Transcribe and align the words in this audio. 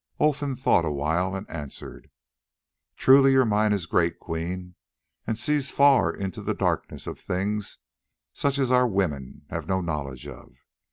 Olfan 0.19 0.55
thought 0.55 0.83
awhile 0.83 1.35
and 1.35 1.47
answered: 1.47 2.09
"Truly 2.97 3.33
your 3.33 3.45
mind 3.45 3.71
is 3.75 3.85
great, 3.85 4.17
Queen, 4.17 4.73
and 5.27 5.37
sees 5.37 5.69
far 5.69 6.11
into 6.11 6.41
the 6.41 6.55
darkness 6.55 7.05
of 7.05 7.19
things 7.19 7.77
such 8.33 8.57
as 8.57 8.71
our 8.71 8.87
women 8.87 9.43
have 9.51 9.67
no 9.67 9.79
knowledge 9.79 10.25
of. 10.27 10.55